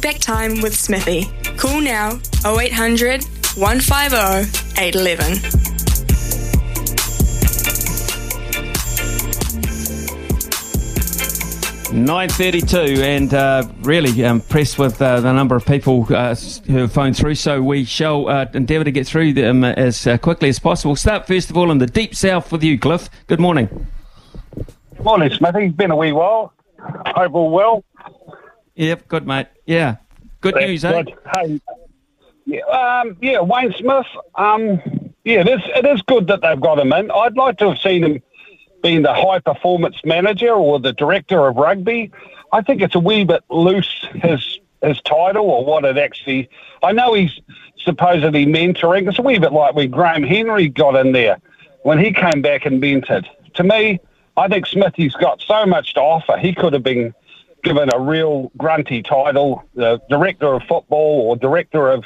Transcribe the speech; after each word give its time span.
Talkback 0.00 0.18
time 0.18 0.62
with 0.62 0.74
Smithy. 0.74 1.26
Call 1.58 1.82
now 1.82 2.18
0800 2.46 3.22
150 3.56 4.80
811. 4.80 5.42
Nine 11.92 12.28
thirty-two, 12.30 13.02
and 13.02 13.34
uh, 13.34 13.68
really 13.80 14.22
impressed 14.22 14.78
with 14.78 15.02
uh, 15.02 15.20
the 15.20 15.32
number 15.32 15.54
of 15.54 15.66
people 15.66 16.06
uh, 16.08 16.34
who 16.34 16.78
have 16.78 16.92
phoned 16.92 17.16
through. 17.16 17.34
So 17.34 17.60
we 17.60 17.84
shall 17.84 18.26
uh, 18.28 18.46
endeavour 18.54 18.84
to 18.84 18.92
get 18.92 19.06
through 19.06 19.34
them 19.34 19.64
as 19.64 20.06
uh, 20.06 20.16
quickly 20.16 20.48
as 20.48 20.58
possible. 20.58 20.96
Start 20.96 21.26
first 21.26 21.50
of 21.50 21.58
all 21.58 21.70
in 21.70 21.76
the 21.76 21.86
deep 21.86 22.14
south 22.14 22.52
with 22.52 22.64
you, 22.64 22.78
Cliff. 22.78 23.10
Good 23.26 23.40
morning. 23.40 23.86
Morning, 25.02 25.30
Smithy. 25.30 25.66
It's 25.66 25.76
Been 25.76 25.90
a 25.90 25.96
wee 25.96 26.12
while. 26.12 26.54
Hope 26.78 27.34
all 27.34 27.50
well. 27.50 27.84
Yep, 28.80 29.08
good 29.08 29.26
mate. 29.26 29.46
Yeah, 29.66 29.96
good 30.40 30.54
news, 30.54 30.86
eh? 30.86 31.04
Hey, 31.34 31.60
yeah, 32.46 32.60
um, 32.62 33.14
yeah, 33.20 33.40
Wayne 33.42 33.74
Smith. 33.74 34.06
Um, 34.36 34.80
yeah, 35.22 35.40
it 35.40 35.48
is, 35.48 35.60
it 35.76 35.84
is 35.84 36.00
good 36.00 36.28
that 36.28 36.40
they've 36.40 36.58
got 36.58 36.78
him 36.78 36.90
in. 36.94 37.10
I'd 37.10 37.36
like 37.36 37.58
to 37.58 37.68
have 37.68 37.78
seen 37.78 38.02
him 38.02 38.22
being 38.82 39.02
the 39.02 39.12
high 39.12 39.40
performance 39.40 39.96
manager 40.02 40.52
or 40.52 40.80
the 40.80 40.94
director 40.94 41.46
of 41.46 41.56
rugby. 41.56 42.10
I 42.52 42.62
think 42.62 42.80
it's 42.80 42.94
a 42.94 43.00
wee 43.00 43.24
bit 43.24 43.44
loose 43.50 44.06
his 44.14 44.60
his 44.80 44.98
title 45.02 45.50
or 45.50 45.62
what 45.62 45.84
it 45.84 45.98
actually. 45.98 46.48
I 46.82 46.92
know 46.92 47.12
he's 47.12 47.38
supposedly 47.76 48.46
mentoring. 48.46 49.06
It's 49.10 49.18
a 49.18 49.22
wee 49.22 49.38
bit 49.38 49.52
like 49.52 49.74
when 49.74 49.90
Graham 49.90 50.22
Henry 50.22 50.70
got 50.70 50.96
in 50.96 51.12
there 51.12 51.38
when 51.82 51.98
he 51.98 52.14
came 52.14 52.40
back 52.40 52.64
and 52.64 52.82
mentored. 52.82 53.26
To 53.56 53.62
me, 53.62 54.00
I 54.38 54.48
think 54.48 54.64
Smithy's 54.66 55.14
got 55.16 55.42
so 55.42 55.66
much 55.66 55.92
to 55.94 56.00
offer. 56.00 56.38
He 56.38 56.54
could 56.54 56.72
have 56.72 56.82
been 56.82 57.14
given 57.62 57.90
a 57.92 57.98
real 57.98 58.50
grunty 58.56 59.02
title, 59.02 59.64
the 59.74 60.00
director 60.08 60.54
of 60.54 60.62
football 60.64 61.28
or 61.28 61.36
director 61.36 61.90
of 61.90 62.04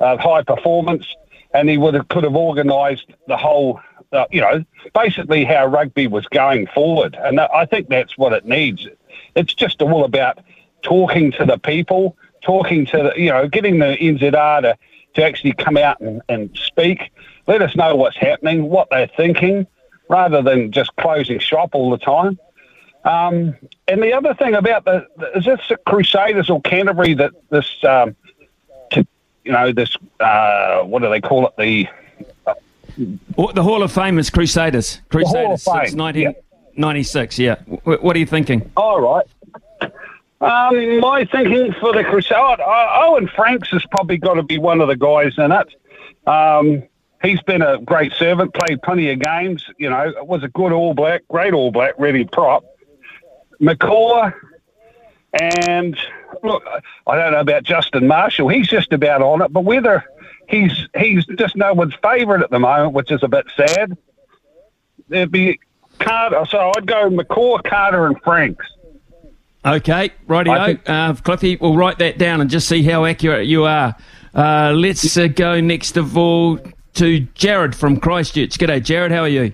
uh, 0.00 0.16
high 0.16 0.42
performance, 0.42 1.06
and 1.54 1.68
he 1.68 1.78
would 1.78 1.94
have 1.94 2.08
could 2.08 2.24
have 2.24 2.36
organised 2.36 3.06
the 3.28 3.36
whole, 3.36 3.80
uh, 4.12 4.26
you 4.30 4.40
know, 4.40 4.64
basically 4.94 5.44
how 5.44 5.66
rugby 5.66 6.06
was 6.06 6.26
going 6.26 6.66
forward. 6.68 7.16
And 7.18 7.40
I 7.40 7.64
think 7.66 7.88
that's 7.88 8.16
what 8.18 8.32
it 8.32 8.44
needs. 8.44 8.86
It's 9.34 9.54
just 9.54 9.80
all 9.82 10.04
about 10.04 10.40
talking 10.82 11.32
to 11.32 11.44
the 11.44 11.58
people, 11.58 12.16
talking 12.42 12.86
to 12.86 13.10
the, 13.14 13.20
you 13.20 13.30
know, 13.30 13.48
getting 13.48 13.78
the 13.78 13.96
NZR 13.96 14.62
to, 14.62 14.78
to 15.14 15.24
actually 15.24 15.52
come 15.52 15.76
out 15.76 16.00
and, 16.00 16.22
and 16.28 16.50
speak, 16.56 17.10
let 17.46 17.62
us 17.62 17.74
know 17.76 17.96
what's 17.96 18.16
happening, 18.16 18.68
what 18.68 18.88
they're 18.90 19.10
thinking, 19.16 19.66
rather 20.08 20.42
than 20.42 20.72
just 20.72 20.94
closing 20.96 21.38
shop 21.38 21.74
all 21.74 21.90
the 21.90 21.98
time. 21.98 22.38
Um, 23.06 23.54
and 23.86 24.02
the 24.02 24.12
other 24.12 24.34
thing 24.34 24.54
about 24.54 24.84
the, 24.84 25.06
is 25.36 25.44
this 25.44 25.60
the 25.68 25.76
Crusaders 25.86 26.50
or 26.50 26.60
Canterbury 26.62 27.14
that 27.14 27.30
this, 27.50 27.70
um, 27.84 28.16
to, 28.90 29.06
you 29.44 29.52
know, 29.52 29.72
this 29.72 29.96
uh, 30.18 30.80
what 30.80 31.02
do 31.02 31.08
they 31.08 31.20
call 31.20 31.46
it? 31.46 31.56
The 31.56 31.88
Well, 33.36 33.52
The 33.52 33.62
Hall 33.62 33.82
of 33.84 33.92
Fame 33.92 34.18
is 34.18 34.28
Crusaders. 34.28 35.00
Crusaders 35.08 35.62
since 35.62 35.94
1996, 35.94 37.38
yeah. 37.38 37.54
W- 37.84 38.00
what 38.00 38.16
are 38.16 38.18
you 38.18 38.26
thinking? 38.26 38.70
all 38.76 39.00
right. 39.00 39.26
Um, 40.38 41.00
my 41.00 41.24
thinking 41.24 41.72
for 41.80 41.94
the 41.94 42.04
Crusade, 42.04 42.60
uh, 42.60 43.00
Owen 43.04 43.26
Franks 43.28 43.70
has 43.70 43.82
probably 43.90 44.18
got 44.18 44.34
to 44.34 44.42
be 44.42 44.58
one 44.58 44.82
of 44.82 44.88
the 44.88 44.96
guys 44.96 45.32
in 45.38 45.50
it. 45.50 46.28
Um, 46.28 46.82
he's 47.22 47.40
been 47.42 47.62
a 47.62 47.78
great 47.78 48.12
servant, 48.12 48.52
played 48.52 48.82
plenty 48.82 49.10
of 49.10 49.20
games. 49.20 49.64
You 49.78 49.88
know, 49.88 50.12
was 50.24 50.42
a 50.42 50.48
good 50.48 50.72
All 50.72 50.92
Black, 50.92 51.22
great 51.28 51.54
All 51.54 51.70
Black, 51.70 51.94
really 51.98 52.24
prop. 52.24 52.64
McCaw, 53.60 54.32
and 55.40 55.96
look, 56.42 56.64
I 57.06 57.16
don't 57.16 57.32
know 57.32 57.40
about 57.40 57.62
Justin 57.64 58.06
Marshall. 58.06 58.48
He's 58.48 58.68
just 58.68 58.92
about 58.92 59.22
on 59.22 59.42
it, 59.42 59.52
but 59.52 59.64
whether 59.64 60.04
he's 60.48 60.88
he's 60.96 61.24
just 61.26 61.56
no 61.56 61.74
one's 61.74 61.94
favourite 62.02 62.42
at 62.42 62.50
the 62.50 62.58
moment, 62.58 62.92
which 62.92 63.10
is 63.10 63.22
a 63.22 63.28
bit 63.28 63.46
sad. 63.56 63.96
There'd 65.08 65.30
be 65.30 65.58
Carter, 65.98 66.44
so 66.50 66.72
I'd 66.76 66.86
go 66.86 67.08
McCaw, 67.10 67.62
Carter, 67.64 68.06
and 68.06 68.20
Franks. 68.22 68.66
Okay, 69.64 69.92
I 69.94 70.08
rightio. 70.28 70.66
think- 70.66 70.88
Uh, 70.88 71.14
Cliffy, 71.14 71.56
we'll 71.60 71.76
write 71.76 71.98
that 71.98 72.18
down 72.18 72.40
and 72.40 72.48
just 72.50 72.68
see 72.68 72.82
how 72.82 73.04
accurate 73.04 73.46
you 73.46 73.64
are. 73.64 73.96
Uh, 74.34 74.72
let's 74.72 75.16
uh, 75.16 75.26
go 75.28 75.60
next 75.60 75.96
of 75.96 76.16
all 76.16 76.58
to 76.94 77.20
Jarrod 77.34 77.74
from 77.74 77.98
Christchurch. 77.98 78.58
G'day, 78.58 78.80
Jarrod. 78.80 79.10
How 79.10 79.22
are 79.22 79.28
you? 79.28 79.52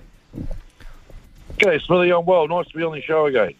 G'day, 1.57 1.81
Smithy. 1.81 2.11
I'm 2.11 2.25
well. 2.25 2.47
Nice 2.47 2.67
to 2.67 2.77
be 2.77 2.83
on 2.83 2.93
the 2.93 3.01
show 3.01 3.25
again. 3.25 3.53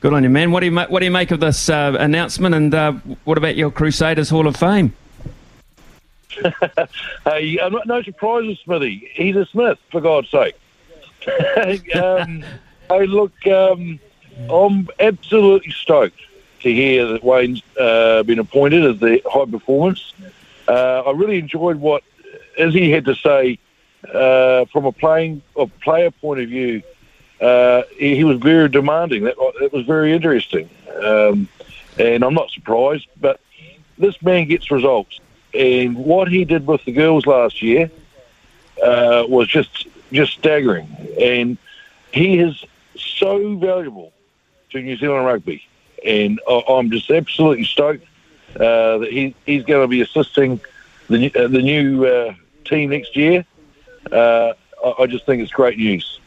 Good 0.00 0.14
on 0.14 0.22
you, 0.22 0.30
man. 0.30 0.50
What 0.50 0.60
do 0.60 0.66
you 0.66 0.72
ma- 0.72 0.86
what 0.86 1.00
do 1.00 1.04
you 1.04 1.10
make 1.10 1.30
of 1.30 1.40
this 1.40 1.68
uh, 1.68 1.94
announcement? 1.98 2.54
And 2.54 2.74
uh, 2.74 2.92
what 3.24 3.36
about 3.36 3.56
your 3.56 3.70
Crusaders 3.70 4.30
Hall 4.30 4.46
of 4.46 4.56
Fame? 4.56 4.94
Hey, 7.26 7.56
no- 7.56 7.82
no 7.84 8.02
surprises, 8.02 8.58
Smithy. 8.64 9.10
He's 9.14 9.36
a 9.36 9.44
Smith, 9.46 9.78
for 9.90 10.00
God's 10.00 10.30
sake. 10.30 10.54
um, 11.94 12.42
hey, 12.88 13.06
look, 13.06 13.46
um, 13.46 14.00
I'm 14.50 14.88
absolutely 14.98 15.72
stoked 15.72 16.18
to 16.60 16.72
hear 16.72 17.06
that 17.08 17.22
Wayne's 17.22 17.62
uh, 17.78 18.22
been 18.22 18.38
appointed 18.38 18.86
as 18.86 19.00
the 19.00 19.20
high 19.26 19.44
performance. 19.44 20.14
Uh, 20.66 21.00
I 21.00 21.10
really 21.10 21.38
enjoyed 21.38 21.76
what 21.76 22.02
Izzy 22.56 22.90
had 22.90 23.04
to 23.04 23.14
say 23.16 23.58
uh, 24.14 24.64
from 24.66 24.86
a 24.86 24.92
playing 24.92 25.42
a 25.56 25.66
player 25.66 26.10
point 26.10 26.40
of 26.40 26.48
view. 26.48 26.82
Uh, 27.40 27.82
he, 27.96 28.16
he 28.16 28.24
was 28.24 28.38
very 28.38 28.68
demanding. 28.68 29.24
That, 29.24 29.36
that 29.60 29.72
was 29.72 29.86
very 29.86 30.12
interesting, 30.12 30.68
um, 31.02 31.48
and 31.98 32.22
I'm 32.22 32.34
not 32.34 32.50
surprised. 32.50 33.06
But 33.20 33.40
this 33.98 34.20
man 34.22 34.46
gets 34.46 34.70
results, 34.70 35.20
and 35.54 35.96
what 35.96 36.28
he 36.28 36.44
did 36.44 36.66
with 36.66 36.84
the 36.84 36.92
girls 36.92 37.26
last 37.26 37.62
year 37.62 37.90
uh, 38.82 39.24
was 39.28 39.48
just 39.48 39.86
just 40.12 40.32
staggering. 40.34 40.88
And 41.20 41.56
he 42.12 42.38
is 42.38 42.62
so 42.96 43.56
valuable 43.56 44.12
to 44.70 44.82
New 44.82 44.96
Zealand 44.96 45.24
rugby, 45.24 45.66
and 46.04 46.40
I- 46.48 46.64
I'm 46.68 46.90
just 46.90 47.10
absolutely 47.10 47.64
stoked 47.64 48.04
uh, 48.56 48.98
that 48.98 49.08
he, 49.10 49.34
he's 49.46 49.64
going 49.64 49.82
to 49.82 49.88
be 49.88 50.02
assisting 50.02 50.60
the 51.08 51.34
uh, 51.34 51.48
the 51.48 51.62
new 51.62 52.04
uh, 52.04 52.34
team 52.66 52.90
next 52.90 53.16
year. 53.16 53.46
Uh, 54.12 54.52
I, 54.84 54.94
I 55.00 55.06
just 55.06 55.24
think 55.24 55.42
it's 55.42 55.52
great 55.52 55.78
news. 55.78 56.19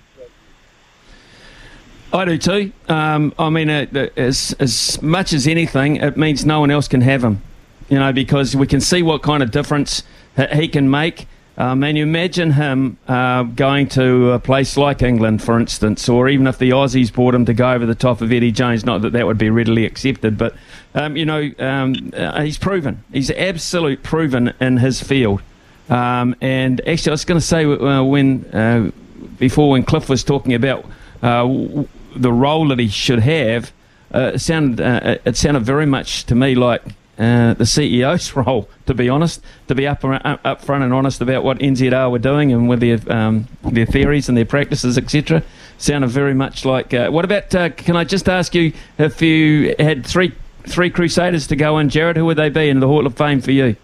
I 2.14 2.26
do 2.26 2.38
too. 2.38 2.72
Um, 2.88 3.34
I 3.40 3.50
mean, 3.50 3.70
uh, 3.70 3.88
as 4.16 4.56
as 4.60 5.02
much 5.02 5.34
as 5.34 5.48
anything, 5.48 5.96
it 5.96 6.16
means 6.16 6.46
no 6.46 6.60
one 6.60 6.70
else 6.70 6.88
can 6.88 7.02
have 7.02 7.24
him. 7.24 7.42
You 7.90 8.00
know, 8.00 8.14
because 8.14 8.56
we 8.56 8.68
can 8.68 8.82
see 8.82 9.02
what 9.02 9.24
kind 9.24 9.44
of 9.44 9.52
difference 9.52 10.04
he 10.52 10.68
can 10.68 10.90
make. 10.90 11.28
Um, 11.56 11.84
and 11.84 11.96
you 11.96 12.04
imagine 12.04 12.52
him 12.52 12.98
uh, 13.08 13.44
going 13.44 13.88
to 13.90 14.32
a 14.32 14.40
place 14.40 14.76
like 14.76 15.04
England, 15.04 15.44
for 15.44 15.60
instance, 15.60 16.10
or 16.10 16.28
even 16.28 16.48
if 16.48 16.58
the 16.58 16.72
Aussies 16.72 17.14
brought 17.14 17.36
him 17.36 17.46
to 17.46 17.54
go 17.54 17.72
over 17.72 17.86
the 17.86 17.94
top 17.94 18.22
of 18.22 18.32
Eddie 18.32 18.52
Jones. 18.52 18.84
Not 18.86 19.04
that 19.04 19.14
that 19.14 19.28
would 19.28 19.38
be 19.38 19.52
readily 19.52 19.86
accepted, 19.86 20.38
but 20.38 20.56
um, 20.96 21.16
you 21.16 21.26
know, 21.26 21.52
um, 21.60 22.12
uh, 22.16 22.42
he's 22.42 22.58
proven. 22.58 23.04
He's 23.12 23.30
absolute 23.32 24.02
proven 24.02 24.54
in 24.60 24.78
his 24.78 25.02
field. 25.02 25.42
Um, 25.90 26.36
and 26.42 26.82
actually, 26.88 27.12
I 27.12 27.14
was 27.14 27.26
going 27.26 27.40
to 27.40 27.46
say 27.46 27.66
uh, 27.66 28.04
when 28.04 28.46
uh, 28.46 28.92
before 29.38 29.72
when 29.72 29.84
Cliff 29.84 30.10
was 30.10 30.24
talking 30.24 30.56
about 30.56 30.86
uh, 31.22 31.84
the 32.16 32.32
role 32.32 32.68
that 32.70 32.80
he 32.80 32.88
should 32.88 33.20
have, 33.20 33.72
uh, 34.12 34.38
sounded 34.38 34.82
uh, 34.82 35.18
it 35.26 35.36
sounded 35.38 35.64
very 35.64 35.86
much 35.86 36.26
to 36.26 36.36
me 36.36 36.56
like 36.56 36.84
uh, 37.18 37.54
the 37.54 37.64
CEO's 37.64 38.36
role. 38.36 38.70
To 38.86 38.94
be 38.94 39.10
honest, 39.10 39.42
to 39.68 39.76
be 39.76 39.88
up 39.88 40.04
up 40.04 40.40
up 40.44 40.62
front 40.62 40.84
and 40.84 40.94
honest 40.94 41.22
about 41.22 41.44
what 41.44 41.60
NZR 41.60 42.12
were 42.12 42.20
doing 42.20 42.52
and 42.52 42.70
with 42.70 42.80
their 42.80 43.00
um, 43.12 43.48
their 43.64 43.86
theories 43.86 44.30
and 44.30 44.38
their 44.38 44.46
practices, 44.46 44.98
etc. 44.98 45.44
Sounded 45.78 46.10
very 46.10 46.34
much 46.34 46.66
like. 46.66 46.94
Uh, 46.94 47.10
what 47.10 47.26
about? 47.26 47.54
Uh, 47.54 47.70
can 47.70 47.96
I 47.96 48.04
just 48.04 48.30
ask 48.30 48.54
you 48.56 48.74
if 48.98 49.22
you 49.22 49.76
had 49.80 50.06
three 50.06 50.34
three 50.66 50.90
Crusaders 50.90 51.48
to 51.48 51.56
go 51.56 51.78
in, 51.80 51.90
Jarrod? 51.90 52.16
Who 52.16 52.26
would 52.26 52.38
they 52.38 52.50
be 52.50 52.70
in 52.70 52.80
the 52.80 52.88
Hall 52.88 53.06
of 53.06 53.16
Fame 53.16 53.42
for 53.42 53.52
you? 53.52 53.76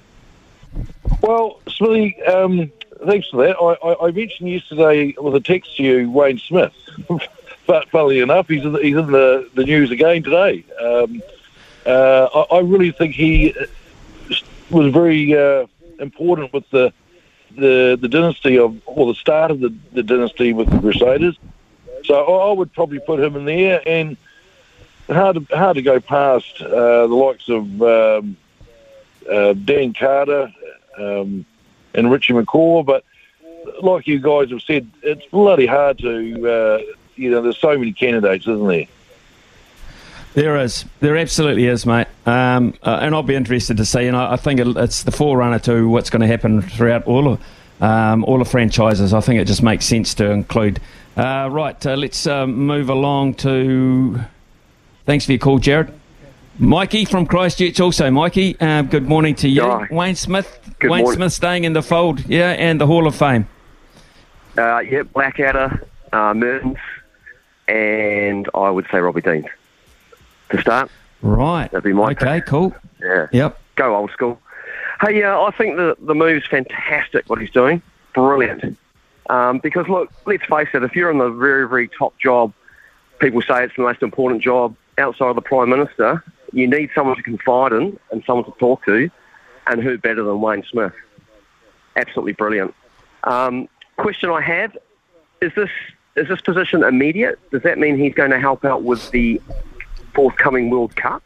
Well, 1.22 1.60
Smithy, 1.68 2.22
um, 2.24 2.72
thanks 3.06 3.28
for 3.30 3.46
that. 3.46 3.56
I, 3.58 3.88
I, 3.88 4.08
I 4.08 4.12
mentioned 4.12 4.50
yesterday 4.50 5.16
with 5.18 5.36
a 5.36 5.40
text 5.40 5.78
to 5.78 5.84
you 5.84 6.12
Wayne 6.12 6.38
Smith, 6.38 6.74
but 7.70 7.88
funnily 7.92 8.20
enough, 8.20 8.48
he's 8.48 8.66
in 8.66 8.74
the, 8.74 8.80
he's 8.80 8.98
in 8.98 9.12
the, 9.12 9.48
the 9.54 9.64
news 9.64 9.92
again 9.92 10.24
today. 10.24 10.66
Um, 10.82 11.22
uh, 11.86 12.28
I, 12.34 12.56
I 12.56 12.60
really 12.62 12.90
think 12.90 13.14
he 13.14 13.54
was 14.72 14.92
very 14.92 15.38
uh, 15.38 15.68
important 16.00 16.52
with 16.52 16.68
the 16.72 16.92
the 17.56 17.96
the 18.02 18.08
dynasty 18.08 18.58
of 18.58 18.82
or 18.88 19.06
the 19.06 19.14
start 19.14 19.52
of 19.52 19.60
the, 19.60 19.72
the 19.92 20.02
dynasty 20.02 20.52
with 20.52 20.68
the 20.72 20.80
Crusaders. 20.80 21.38
So 22.06 22.16
I, 22.16 22.50
I 22.50 22.54
would 22.54 22.74
probably 22.74 23.02
put 23.02 23.20
him 23.20 23.36
in 23.36 23.46
there, 23.46 23.88
and 23.88 24.18
hard 25.08 25.36
to, 25.36 25.56
hard 25.56 25.76
to 25.76 25.84
go 25.84 26.00
past 26.00 26.60
uh, 26.64 27.06
the 27.06 27.14
likes 27.14 27.50
of 27.50 27.82
um, 27.84 28.36
uh, 29.32 29.54
Dan 29.54 29.94
Carter 29.94 30.52
um, 30.98 31.46
and 31.94 32.10
Richie 32.10 32.34
McCaw. 32.34 32.84
But 32.84 33.04
like 33.84 34.08
you 34.08 34.18
guys 34.18 34.50
have 34.50 34.64
said, 34.64 34.90
it's 35.04 35.26
bloody 35.28 35.68
hard 35.68 36.00
to 36.00 36.50
uh, 36.50 36.80
you 37.20 37.30
know. 37.32 37.42
There's 37.42 37.58
so 37.58 37.78
many 37.78 37.94
candidates, 37.94 38.48
isn't 38.48 38.68
there? 38.68 38.86
There 40.34 40.58
is. 40.58 40.86
There 41.00 41.18
absolutely 41.18 41.66
is, 41.66 41.86
mate. 41.86 42.08
Um, 42.26 42.74
uh, 42.84 43.00
and 43.02 43.16
I'll 43.16 43.24
be 43.24 43.36
interested 43.36 43.78
to 43.78 43.86
see. 43.86 44.06
And 44.06 44.16
I, 44.16 44.34
I 44.34 44.36
think 44.36 44.60
it's 44.60 45.04
the 45.04 45.12
forerunner 45.12 45.60
to 45.60 45.90
what's 45.90 46.10
going 46.10 46.22
to 46.22 46.28
happen 46.28 46.62
throughout 46.62 47.06
all 47.06 47.34
of 47.34 47.42
um, 47.82 48.24
all 48.26 48.38
the 48.38 48.46
franchises. 48.46 49.14
I 49.14 49.22
think 49.22 49.40
it 49.40 49.46
just 49.46 49.64
makes 49.64 49.86
sense 49.86 50.14
to 50.16 50.32
include. 50.32 50.80
Uh, 51.18 51.50
right, 51.52 51.86
uh, 51.86 51.96
let's 51.96 52.28
uh, 52.28 52.48
move 52.48 52.90
along 52.90 53.36
to. 53.36 54.20
Thanks 55.06 55.26
for 55.26 55.32
your 55.32 55.40
call, 55.40 55.60
Jarrod. 55.60 55.92
Mikey 56.60 57.06
from 57.06 57.26
Christchurch, 57.26 57.80
also. 57.80 58.12
Mikey, 58.12 58.60
uh, 58.60 58.82
good 58.84 59.08
morning 59.08 59.34
to 59.36 59.48
you. 59.48 59.62
Hi. 59.62 59.88
Wayne 59.90 60.16
Smith. 60.16 60.60
Good 60.80 60.92
Wayne 60.92 61.04
morning. 61.04 61.18
Smith 61.18 61.34
staying 61.34 61.64
in 61.64 61.74
the 61.74 61.82
fold, 61.82 62.26
yeah, 62.26 62.52
and 62.52 62.80
the 62.80 62.86
Hall 62.86 63.08
of 63.08 63.16
Fame. 63.16 63.48
Uh, 64.58 64.80
yeah, 64.80 65.04
Blackadder, 65.04 65.88
uh, 66.12 66.34
Mehrtens, 66.34 66.78
and 67.70 68.50
I 68.56 68.70
would 68.70 68.86
say 68.92 69.00
Robbie 69.00 69.22
Dean 69.22 69.46
to 70.50 70.60
start. 70.62 70.90
Right. 71.22 71.70
That'd 71.72 71.84
be 71.84 71.94
my 71.94 72.12
Okay, 72.12 72.38
pick. 72.40 72.46
cool. 72.48 72.76
Yeah, 73.02 73.28
Yep. 73.32 73.60
go 73.76 73.96
old 73.96 74.12
school. 74.12 74.40
Hey, 75.02 75.20
yeah, 75.20 75.40
I 75.40 75.52
think 75.52 75.78
the 75.78 75.96
the 76.00 76.16
move's 76.16 76.48
fantastic. 76.48 77.30
What 77.30 77.40
he's 77.40 77.52
doing, 77.52 77.82
brilliant. 78.14 78.78
Um, 79.30 79.60
because 79.60 79.88
look, 79.88 80.12
let's 80.26 80.44
face 80.46 80.70
it. 80.74 80.84
If 80.84 80.96
you're 80.96 81.12
in 81.12 81.20
the 81.20 81.30
very 81.30 81.68
very 81.68 81.88
top 81.88 82.18
job, 82.18 82.52
people 83.20 83.42
say 83.42 83.64
it's 83.64 83.76
the 83.76 83.84
most 83.84 84.02
important 84.02 84.42
job 84.42 84.76
outside 84.98 85.28
of 85.30 85.36
the 85.36 85.42
prime 85.42 85.70
minister. 85.70 86.24
You 86.52 86.68
need 86.68 86.90
someone 86.96 87.16
to 87.16 87.24
confide 87.24 87.74
in 87.74 88.00
and 88.12 88.24
someone 88.26 88.46
to 88.46 88.52
talk 88.60 88.84
to, 88.86 89.10
and 89.68 89.84
who 89.84 89.98
better 89.98 90.24
than 90.24 90.42
Wayne 90.42 90.64
Smith? 90.70 90.94
Absolutely 91.96 92.34
brilliant. 92.34 92.74
Um, 93.24 93.70
question 93.98 94.30
I 94.32 94.42
have 94.42 94.76
is 95.42 95.52
this 95.56 95.70
is 96.20 96.28
this 96.28 96.42
position 96.42 96.84
immediate? 96.84 97.40
Does 97.52 97.64
that 97.64 97.78
mean 97.78 97.98
he's 97.98 98.14
going 98.14 98.32
to 98.32 98.40
help 98.40 98.66
out 98.66 98.84
with 98.84 99.10
the 99.12 99.42
forthcoming 100.14 100.70
World 100.70 100.96
Cup? 100.96 101.24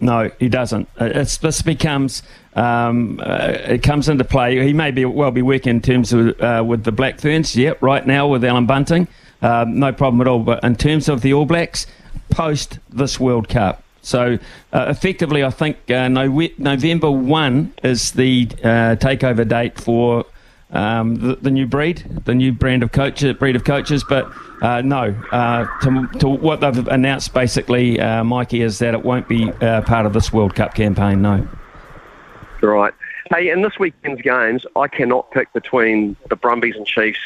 No, 0.00 0.30
he 0.38 0.48
doesn't. 0.48 0.88
Uh, 0.98 1.10
It's, 1.14 1.36
this 1.36 1.60
becomes 1.62 2.22
um, 2.54 3.20
uh, 3.22 3.52
it 3.74 3.82
comes 3.82 4.08
into 4.08 4.24
play. 4.24 4.64
He 4.66 4.72
may 4.72 4.90
be 4.90 5.04
well 5.04 5.30
be 5.30 5.42
working 5.42 5.76
in 5.76 5.82
terms 5.82 6.12
of 6.12 6.40
uh, 6.40 6.64
with 6.66 6.84
the 6.84 6.92
Black 6.92 7.20
Ferns. 7.20 7.54
Yep, 7.54 7.82
right 7.82 8.06
now 8.06 8.26
with 8.26 8.42
Allan 8.44 8.66
Bunting, 8.66 9.08
um, 9.42 9.78
no 9.78 9.92
problem 9.92 10.20
at 10.22 10.26
all. 10.26 10.40
But 10.40 10.64
in 10.64 10.74
terms 10.76 11.08
of 11.08 11.20
the 11.20 11.34
All 11.34 11.44
Blacks, 11.44 11.86
post 12.30 12.78
this 12.88 13.20
World 13.20 13.48
Cup. 13.48 13.82
So 14.02 14.38
uh, 14.72 14.86
effectively, 14.88 15.44
I 15.44 15.50
think 15.50 15.76
uh, 15.90 16.08
November 16.08 17.10
one 17.10 17.74
is 17.82 18.12
the 18.12 18.48
uh, 18.64 18.96
takeover 18.96 19.46
date 19.46 19.78
for 19.78 20.24
um, 20.72 21.16
the, 21.16 21.36
the 21.36 21.50
new 21.50 21.66
breed, 21.66 22.04
the 22.24 22.34
new 22.34 22.52
brand 22.52 22.82
of 22.82 22.92
coach, 22.92 23.24
breed 23.38 23.56
of 23.56 23.64
coaches. 23.64 24.04
But 24.08 24.32
uh, 24.62 24.82
no, 24.82 25.14
uh, 25.32 25.66
to, 25.82 26.08
to 26.18 26.28
what 26.28 26.60
they've 26.60 26.88
announced 26.88 27.34
basically, 27.34 27.98
uh, 27.98 28.24
Mikey, 28.24 28.62
is 28.62 28.78
that 28.78 28.94
it 28.94 29.04
won't 29.04 29.28
be 29.28 29.50
uh, 29.60 29.82
part 29.82 30.06
of 30.06 30.12
this 30.12 30.32
World 30.32 30.54
Cup 30.54 30.74
campaign. 30.74 31.22
No. 31.22 31.46
Right. 32.62 32.94
Hey, 33.30 33.50
in 33.50 33.62
this 33.62 33.78
weekend's 33.78 34.22
games, 34.22 34.66
I 34.76 34.88
cannot 34.88 35.30
pick 35.30 35.52
between 35.52 36.16
the 36.28 36.36
Brumbies 36.36 36.76
and 36.76 36.86
Chiefs, 36.86 37.20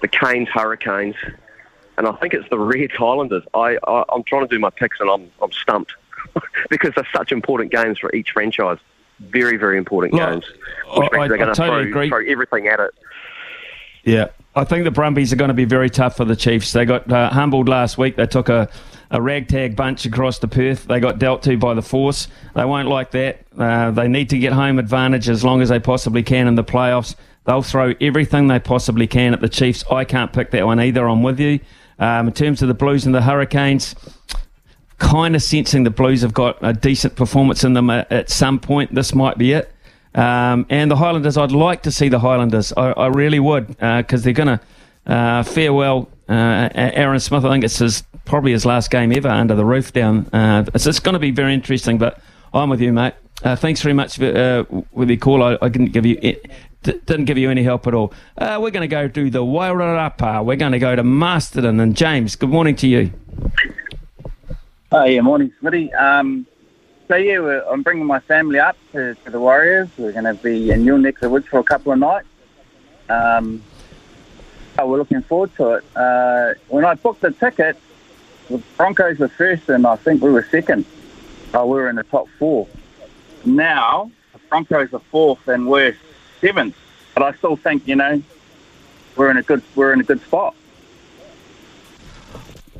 the 0.00 0.08
Canes 0.08 0.48
Hurricanes, 0.48 1.14
and 1.96 2.06
I 2.06 2.12
think 2.12 2.34
it's 2.34 2.48
the 2.50 2.58
Reds 2.58 2.92
Highlanders. 2.94 3.44
I, 3.54 3.78
I 3.86 4.04
I'm 4.10 4.22
trying 4.24 4.42
to 4.42 4.54
do 4.54 4.58
my 4.58 4.70
picks 4.70 5.00
and 5.00 5.08
I'm 5.08 5.30
I'm 5.40 5.52
stumped 5.52 5.94
because 6.70 6.92
they're 6.94 7.08
such 7.14 7.32
important 7.32 7.72
games 7.72 7.98
for 7.98 8.14
each 8.14 8.32
franchise. 8.32 8.78
Very 9.20 9.56
very 9.56 9.78
important 9.78 10.14
Look, 10.14 10.28
games. 10.30 10.44
Which 10.96 11.08
I- 11.12 11.16
means 11.16 11.28
they're 11.28 11.38
going 11.38 11.48
to 11.48 11.54
totally 11.54 11.90
throw, 11.90 12.02
agree. 12.02 12.08
throw 12.08 12.24
everything 12.32 12.68
at 12.68 12.80
it. 12.80 12.90
Yeah, 14.04 14.26
I 14.54 14.64
think 14.64 14.84
the 14.84 14.90
Brumbies 14.92 15.32
are 15.32 15.36
going 15.36 15.48
to 15.48 15.54
be 15.54 15.64
very 15.64 15.90
tough 15.90 16.16
for 16.16 16.24
the 16.24 16.36
Chiefs. 16.36 16.72
They 16.72 16.84
got 16.84 17.10
uh, 17.10 17.30
humbled 17.30 17.68
last 17.68 17.98
week. 17.98 18.14
They 18.14 18.26
took 18.26 18.48
a, 18.48 18.68
a 19.10 19.20
ragtag 19.20 19.74
bunch 19.74 20.06
across 20.06 20.38
to 20.40 20.48
Perth. 20.48 20.86
They 20.86 21.00
got 21.00 21.18
dealt 21.18 21.42
to 21.44 21.56
by 21.56 21.74
the 21.74 21.82
Force. 21.82 22.28
They 22.54 22.64
won't 22.64 22.86
like 22.88 23.10
that. 23.12 23.44
Uh, 23.58 23.90
they 23.90 24.06
need 24.06 24.30
to 24.30 24.38
get 24.38 24.52
home 24.52 24.78
advantage 24.78 25.28
as 25.28 25.42
long 25.42 25.60
as 25.60 25.70
they 25.70 25.80
possibly 25.80 26.22
can 26.22 26.46
in 26.46 26.54
the 26.54 26.62
playoffs. 26.62 27.16
They'll 27.46 27.62
throw 27.62 27.94
everything 28.00 28.46
they 28.46 28.60
possibly 28.60 29.08
can 29.08 29.32
at 29.32 29.40
the 29.40 29.48
Chiefs. 29.48 29.82
I 29.90 30.04
can't 30.04 30.32
pick 30.32 30.52
that 30.52 30.66
one 30.66 30.78
either. 30.78 31.08
I'm 31.08 31.22
with 31.24 31.40
you. 31.40 31.58
Um, 31.98 32.28
in 32.28 32.32
terms 32.34 32.62
of 32.62 32.68
the 32.68 32.74
Blues 32.74 33.06
and 33.06 33.14
the 33.14 33.22
Hurricanes, 33.22 33.96
kind 34.98 35.36
of 35.36 35.42
sensing 35.42 35.84
the 35.84 35.90
Blues 35.90 36.22
have 36.22 36.34
got 36.34 36.58
a 36.62 36.72
decent 36.72 37.16
performance 37.16 37.64
in 37.64 37.74
them 37.74 37.90
at, 37.90 38.10
at 38.10 38.30
some 38.30 38.58
point. 38.58 38.94
This 38.94 39.14
might 39.14 39.38
be 39.38 39.52
it. 39.52 39.72
Um, 40.14 40.64
and 40.70 40.90
the 40.90 40.96
Highlanders, 40.96 41.36
I'd 41.36 41.52
like 41.52 41.82
to 41.82 41.90
see 41.90 42.08
the 42.08 42.18
Highlanders. 42.18 42.72
I, 42.76 42.92
I 42.92 43.06
really 43.08 43.38
would, 43.38 43.66
because 43.68 44.22
they're 44.22 44.32
going 44.32 44.58
to 44.58 44.60
uh, 45.06 45.42
farewell 45.42 46.08
uh, 46.28 46.70
Aaron 46.74 47.20
Smith. 47.20 47.44
I 47.44 47.50
think 47.50 47.64
it's 47.64 47.78
his 47.78 48.02
probably 48.24 48.52
his 48.52 48.64
last 48.64 48.90
game 48.90 49.12
ever 49.12 49.28
under 49.28 49.54
the 49.54 49.64
roof 49.64 49.92
down. 49.92 50.26
Uh, 50.32 50.64
it's 50.74 50.86
it's 50.86 50.98
going 50.98 51.12
to 51.12 51.18
be 51.18 51.30
very 51.30 51.54
interesting. 51.54 51.98
But 51.98 52.20
I'm 52.52 52.70
with 52.70 52.80
you, 52.80 52.92
mate. 52.92 53.14
Uh, 53.44 53.54
thanks 53.54 53.82
very 53.82 53.92
much 53.92 54.16
for, 54.16 54.24
uh, 54.24 54.82
with 54.92 55.10
your 55.10 55.18
call. 55.18 55.42
I, 55.42 55.58
I 55.60 55.68
didn't 55.68 55.92
give 55.92 56.06
you 56.06 56.18
it, 56.22 56.50
didn't 56.82 57.26
give 57.26 57.38
you 57.38 57.50
any 57.50 57.62
help 57.62 57.86
at 57.86 57.94
all. 57.94 58.12
Uh, 58.38 58.58
we're 58.60 58.70
going 58.70 58.88
to 58.88 58.88
go 58.88 59.06
to 59.08 59.30
the 59.30 59.44
Wairarapa. 59.44 60.44
We're 60.44 60.56
going 60.56 60.72
to 60.72 60.78
go 60.78 60.96
to 60.96 61.04
Masterton 61.04 61.78
and 61.78 61.94
James. 61.94 62.34
Good 62.34 62.48
morning 62.48 62.74
to 62.76 62.88
you. 62.88 63.12
Oh, 64.92 65.04
yeah, 65.04 65.20
morning, 65.20 65.52
Smitty. 65.60 65.92
Um, 66.00 66.46
so, 67.08 67.16
yeah, 67.16 67.60
I'm 67.68 67.82
bringing 67.82 68.06
my 68.06 68.20
family 68.20 68.60
up 68.60 68.76
to, 68.92 69.16
to 69.16 69.30
the 69.30 69.40
Warriors. 69.40 69.88
We're 69.98 70.12
going 70.12 70.24
to 70.24 70.34
be 70.34 70.70
in 70.70 70.84
your 70.84 70.96
neck 70.96 71.16
of 71.16 71.20
the 71.22 71.30
woods 71.30 71.48
for 71.48 71.58
a 71.58 71.64
couple 71.64 71.90
of 71.90 71.98
nights. 71.98 72.28
Um, 73.08 73.64
oh, 74.78 74.86
we're 74.86 74.98
looking 74.98 75.22
forward 75.22 75.54
to 75.56 75.70
it. 75.72 75.84
Uh, 75.96 76.54
when 76.68 76.84
I 76.84 76.94
booked 76.94 77.22
the 77.22 77.32
ticket, 77.32 77.76
the 78.48 78.58
Broncos 78.76 79.18
were 79.18 79.26
first, 79.26 79.68
and 79.68 79.84
I 79.88 79.96
think 79.96 80.22
we 80.22 80.30
were 80.30 80.44
second. 80.44 80.84
Oh, 81.52 81.66
we 81.66 81.72
were 81.78 81.88
in 81.88 81.96
the 81.96 82.04
top 82.04 82.28
four. 82.38 82.68
Now, 83.44 84.12
the 84.32 84.38
Broncos 84.48 84.94
are 84.94 85.00
fourth, 85.00 85.48
and 85.48 85.66
we're 85.66 85.96
seventh. 86.40 86.76
But 87.14 87.24
I 87.24 87.32
still 87.32 87.56
think, 87.56 87.88
you 87.88 87.96
know, 87.96 88.22
we're 89.16 89.30
in 89.30 89.36
a 89.36 89.42
good 89.42 89.62
we're 89.74 89.92
in 89.92 90.00
a 90.00 90.04
good 90.04 90.20
spot. 90.22 90.54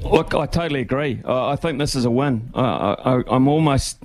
Look, 0.02 0.34
I 0.34 0.46
totally 0.46 0.80
agree. 0.80 1.20
Uh, 1.24 1.48
I 1.48 1.56
think 1.56 1.78
this 1.78 1.94
is 1.94 2.04
a 2.04 2.10
win. 2.10 2.50
I, 2.54 3.22
I'm 3.28 3.48
almost, 3.48 3.98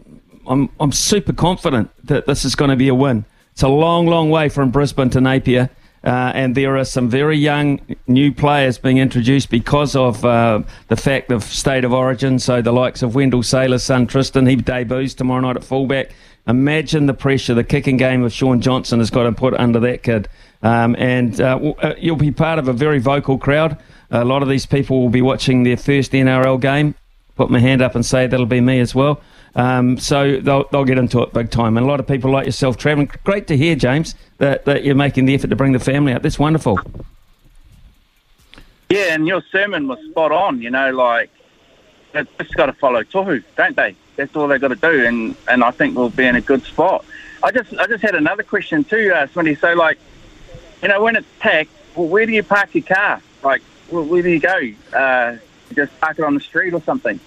I'm, 0.47 0.69
I'm 0.79 0.91
super 0.91 1.33
confident 1.33 1.91
that 2.05 2.25
this 2.25 2.45
is 2.45 2.55
going 2.55 2.69
to 2.69 2.75
be 2.75 2.87
a 2.87 2.95
win. 2.95 3.25
It's 3.51 3.63
a 3.63 3.67
long, 3.67 4.07
long 4.07 4.29
way 4.29 4.49
from 4.49 4.71
Brisbane 4.71 5.09
to 5.11 5.21
Napier, 5.21 5.69
uh, 6.03 6.31
and 6.33 6.55
there 6.55 6.77
are 6.77 6.85
some 6.85 7.09
very 7.09 7.37
young 7.37 7.79
new 8.07 8.33
players 8.33 8.77
being 8.77 8.97
introduced 8.97 9.49
because 9.49 9.95
of 9.95 10.25
uh, 10.25 10.63
the 10.87 10.95
fact 10.95 11.31
of 11.31 11.43
state 11.43 11.83
of 11.83 11.93
origin. 11.93 12.39
So 12.39 12.61
the 12.61 12.71
likes 12.71 13.03
of 13.03 13.13
Wendell 13.13 13.43
Sailor's 13.43 13.83
son 13.83 14.07
Tristan, 14.07 14.47
he 14.47 14.55
debuts 14.55 15.13
tomorrow 15.13 15.41
night 15.41 15.57
at 15.57 15.63
fullback. 15.63 16.11
Imagine 16.47 17.05
the 17.05 17.13
pressure 17.13 17.53
the 17.53 17.63
kicking 17.63 17.97
game 17.97 18.23
of 18.23 18.33
Shaun 18.33 18.61
Johnson 18.61 18.97
has 18.99 19.11
got 19.11 19.23
to 19.23 19.31
put 19.31 19.53
under 19.53 19.79
that 19.81 20.01
kid. 20.01 20.27
Um, 20.63 20.95
and 20.97 21.39
uh, 21.39 21.73
uh, 21.81 21.93
you'll 21.99 22.15
be 22.15 22.31
part 22.31 22.57
of 22.57 22.67
a 22.67 22.73
very 22.73 22.99
vocal 22.99 23.37
crowd. 23.37 23.77
A 24.11 24.25
lot 24.25 24.43
of 24.43 24.49
these 24.49 24.65
people 24.65 25.01
will 25.01 25.09
be 25.09 25.21
watching 25.21 25.63
their 25.63 25.77
first 25.77 26.11
NRL 26.11 26.59
game. 26.59 26.95
Put 27.35 27.49
my 27.49 27.59
hand 27.59 27.81
up 27.81 27.95
and 27.95 28.05
say 28.05 28.27
that'll 28.27 28.45
be 28.45 28.61
me 28.61 28.79
as 28.79 28.93
well. 28.93 29.21
Um, 29.55 29.97
so 29.97 30.39
they'll, 30.39 30.65
they'll 30.71 30.85
get 30.85 30.97
into 30.97 31.21
it 31.21 31.33
big 31.33 31.49
time. 31.49 31.77
And 31.77 31.85
a 31.85 31.89
lot 31.89 31.99
of 31.99 32.07
people 32.07 32.31
like 32.31 32.45
yourself 32.45 32.77
travelling. 32.77 33.09
Great 33.23 33.47
to 33.47 33.57
hear, 33.57 33.75
James, 33.75 34.15
that, 34.37 34.65
that 34.65 34.83
you're 34.83 34.95
making 34.95 35.25
the 35.25 35.35
effort 35.35 35.47
to 35.47 35.55
bring 35.55 35.71
the 35.71 35.79
family 35.79 36.13
out. 36.13 36.21
That's 36.21 36.37
wonderful. 36.37 36.79
Yeah, 38.89 39.13
and 39.13 39.25
your 39.25 39.41
sermon 39.51 39.87
was 39.87 39.99
spot 40.09 40.33
on. 40.33 40.61
You 40.61 40.69
know, 40.69 40.91
like 40.91 41.29
they've 42.11 42.27
just 42.37 42.53
got 42.55 42.65
to 42.65 42.73
follow 42.73 43.03
Tohu, 43.03 43.41
don't 43.55 43.75
they? 43.75 43.95
That's 44.17 44.35
all 44.35 44.49
they've 44.49 44.59
got 44.59 44.67
to 44.67 44.75
do, 44.75 45.05
and 45.05 45.35
and 45.47 45.63
I 45.63 45.71
think 45.71 45.95
we'll 45.95 46.09
be 46.09 46.25
in 46.25 46.35
a 46.35 46.41
good 46.41 46.63
spot. 46.63 47.05
I 47.41 47.51
just 47.51 47.73
I 47.75 47.87
just 47.87 48.03
had 48.03 48.15
another 48.15 48.43
question 48.43 48.83
too, 48.83 49.13
uh, 49.15 49.27
Smitty. 49.27 49.59
So 49.59 49.73
like, 49.73 49.97
you 50.81 50.89
know, 50.89 51.01
when 51.01 51.15
it's 51.15 51.27
packed, 51.39 51.71
well, 51.95 52.07
where 52.07 52.25
do 52.25 52.33
you 52.33 52.43
park 52.43 52.75
your 52.75 52.83
car? 52.83 53.21
Like, 53.43 53.61
where, 53.91 54.03
where 54.03 54.21
do 54.21 54.29
you 54.29 54.39
go? 54.39 54.71
Uh, 54.97 55.37
just 55.73 55.97
park 55.99 56.19
it 56.19 56.25
on 56.25 56.33
the 56.33 56.39
street 56.39 56.73
or 56.73 56.81
something? 56.81 57.19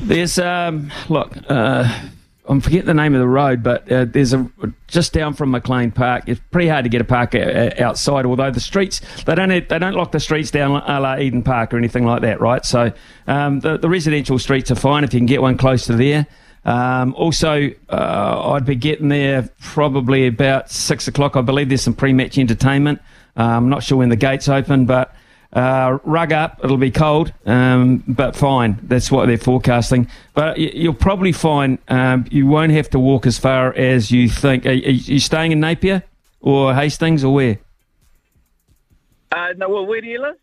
There's 0.00 0.38
um, 0.38 0.92
look, 1.08 1.36
uh, 1.48 2.08
I'm 2.46 2.60
forgetting 2.60 2.86
the 2.86 2.94
name 2.94 3.14
of 3.14 3.20
the 3.20 3.28
road, 3.28 3.62
but 3.62 3.90
uh, 3.90 4.04
there's 4.04 4.34
a 4.34 4.50
just 4.86 5.12
down 5.14 5.32
from 5.32 5.50
McLean 5.50 5.90
Park. 5.90 6.24
It's 6.26 6.40
pretty 6.50 6.68
hard 6.68 6.84
to 6.84 6.90
get 6.90 7.00
a 7.00 7.04
park 7.04 7.34
uh, 7.34 7.70
outside. 7.78 8.26
Although 8.26 8.50
the 8.50 8.60
streets 8.60 9.00
they 9.24 9.34
don't 9.34 9.48
they 9.48 9.78
don't 9.78 9.94
lock 9.94 10.12
the 10.12 10.20
streets 10.20 10.50
down 10.50 10.72
a 10.72 11.00
la 11.00 11.16
Eden 11.16 11.42
Park 11.42 11.72
or 11.72 11.78
anything 11.78 12.04
like 12.04 12.20
that, 12.22 12.40
right? 12.40 12.64
So 12.64 12.92
um, 13.26 13.60
the, 13.60 13.78
the 13.78 13.88
residential 13.88 14.38
streets 14.38 14.70
are 14.70 14.76
fine 14.76 15.04
if 15.04 15.14
you 15.14 15.20
can 15.20 15.26
get 15.26 15.40
one 15.40 15.56
close 15.56 15.86
to 15.86 15.96
there. 15.96 16.26
Um, 16.66 17.14
also, 17.14 17.70
uh, 17.90 18.52
I'd 18.52 18.64
be 18.64 18.74
getting 18.74 19.08
there 19.08 19.48
probably 19.60 20.26
about 20.26 20.70
six 20.70 21.08
o'clock. 21.08 21.36
I 21.36 21.42
believe 21.42 21.68
there's 21.68 21.82
some 21.82 21.94
pre-match 21.94 22.38
entertainment. 22.38 23.00
Uh, 23.36 23.42
I'm 23.42 23.68
not 23.68 23.82
sure 23.82 23.98
when 23.98 24.08
the 24.08 24.16
gates 24.16 24.48
open, 24.48 24.86
but 24.86 25.14
uh, 25.54 25.98
rug 26.04 26.32
up. 26.32 26.60
It'll 26.62 26.76
be 26.76 26.90
cold, 26.90 27.32
um, 27.46 28.02
but 28.08 28.36
fine. 28.36 28.78
That's 28.82 29.10
what 29.10 29.26
they're 29.26 29.38
forecasting. 29.38 30.08
But 30.34 30.58
you'll 30.58 30.94
probably 30.94 31.32
find 31.32 31.78
um, 31.88 32.26
you 32.30 32.46
won't 32.46 32.72
have 32.72 32.90
to 32.90 32.98
walk 32.98 33.26
as 33.26 33.38
far 33.38 33.72
as 33.74 34.10
you 34.10 34.28
think. 34.28 34.66
Are, 34.66 34.72
you 34.72 35.20
staying 35.20 35.52
in 35.52 35.60
Napier 35.60 36.02
or 36.40 36.74
Hastings 36.74 37.24
or 37.24 37.32
where? 37.34 37.58
Uh, 39.32 39.54
no, 39.56 39.68
well, 39.68 39.86
where 39.86 40.00
do 40.00 40.06
you 40.06 40.20
live? 40.20 40.36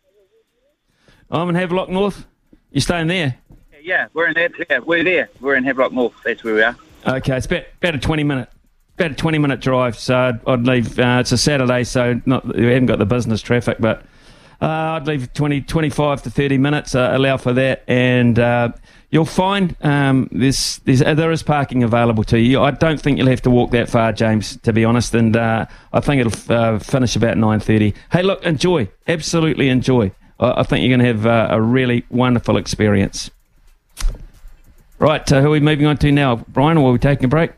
I'm 1.30 1.48
in 1.48 1.54
Havelock 1.54 1.88
North. 1.88 2.26
You're 2.70 2.82
staying 2.82 3.06
there? 3.06 3.36
Yeah, 3.82 4.08
we're 4.12 4.28
in 4.28 4.34
that. 4.34 4.52
Yeah, 4.70 4.78
we're 4.78 5.02
there. 5.02 5.28
We're 5.40 5.56
in 5.56 5.64
Havelock 5.64 5.92
North. 5.92 6.14
That's 6.24 6.44
where 6.44 6.54
we 6.54 6.62
are. 6.62 6.76
Okay, 7.06 7.36
it's 7.36 7.46
about, 7.46 7.64
about 7.80 7.94
a 7.94 7.98
20 7.98 8.24
minute 8.24 8.48
about 8.98 9.12
a 9.12 9.14
20 9.14 9.38
minute 9.38 9.60
drive. 9.60 9.98
So 9.98 10.38
I'd 10.46 10.66
leave. 10.66 10.98
Uh, 10.98 11.18
it's 11.20 11.32
a 11.32 11.38
Saturday, 11.38 11.84
so 11.84 12.20
not 12.26 12.46
we 12.46 12.66
haven't 12.66 12.86
got 12.86 12.98
the 12.98 13.06
business 13.06 13.42
traffic, 13.42 13.78
but 13.80 14.04
I'd 14.66 15.06
leave 15.06 15.32
20, 15.32 15.62
25 15.62 16.22
to 16.22 16.30
30 16.30 16.58
minutes, 16.58 16.94
uh, 16.94 17.10
allow 17.12 17.36
for 17.36 17.52
that, 17.52 17.82
and 17.88 18.38
uh, 18.38 18.70
you'll 19.10 19.24
find 19.24 19.76
um, 19.82 20.28
there's, 20.30 20.80
uh, 20.86 21.14
there 21.14 21.32
is 21.32 21.42
parking 21.42 21.82
available 21.82 22.22
to 22.24 22.38
you. 22.38 22.60
I 22.60 22.70
don't 22.70 23.00
think 23.00 23.18
you'll 23.18 23.28
have 23.28 23.42
to 23.42 23.50
walk 23.50 23.72
that 23.72 23.88
far, 23.88 24.12
James, 24.12 24.56
to 24.58 24.72
be 24.72 24.84
honest, 24.84 25.14
and 25.14 25.36
uh, 25.36 25.66
I 25.92 26.00
think 26.00 26.24
it'll 26.24 26.52
uh, 26.52 26.78
finish 26.78 27.16
about 27.16 27.36
9.30. 27.36 27.94
Hey, 28.12 28.22
look, 28.22 28.44
enjoy. 28.44 28.88
Absolutely 29.08 29.68
enjoy. 29.68 30.12
I, 30.38 30.60
I 30.60 30.62
think 30.62 30.86
you're 30.86 30.96
going 30.96 31.16
to 31.16 31.24
have 31.24 31.52
a 31.52 31.60
really 31.60 32.04
wonderful 32.08 32.56
experience. 32.56 33.30
Right, 34.98 35.28
who 35.28 35.36
are 35.36 35.50
we 35.50 35.58
moving 35.58 35.86
on 35.86 35.96
to 35.98 36.12
now? 36.12 36.36
Brian, 36.36 36.78
or 36.78 36.90
are 36.90 36.92
we 36.92 36.98
taking 37.00 37.24
a 37.24 37.28
break? 37.28 37.50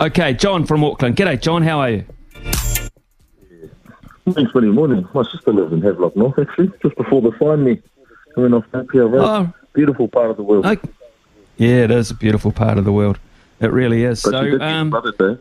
Okay, 0.00 0.34
John 0.34 0.66
from 0.66 0.82
Auckland. 0.82 1.16
G'day, 1.16 1.40
John. 1.40 1.62
How 1.62 1.78
are 1.78 1.90
you? 1.90 2.04
Thanks, 4.30 4.52
very 4.52 4.70
morning. 4.70 5.06
My 5.14 5.24
sister 5.24 5.52
lives 5.52 5.72
in 5.72 5.82
Havelock 5.82 6.16
North, 6.16 6.38
actually, 6.38 6.70
just 6.80 6.96
before 6.96 7.20
the 7.20 7.32
find 7.32 7.64
me 7.64 7.80
coming 8.34 8.54
off 8.54 8.64
Napier 8.72 9.06
Road. 9.06 9.24
Oh. 9.24 9.52
Beautiful 9.72 10.06
part 10.06 10.30
of 10.30 10.36
the 10.36 10.42
world. 10.42 10.66
Okay. 10.66 10.88
Yeah, 11.56 11.84
it 11.84 11.90
is 11.90 12.10
a 12.10 12.14
beautiful 12.14 12.52
part 12.52 12.78
of 12.78 12.84
the 12.84 12.92
world. 12.92 13.18
It 13.60 13.72
really 13.72 14.04
is. 14.04 14.22
But 14.22 14.30
so, 14.30 14.60
um, 14.60 15.40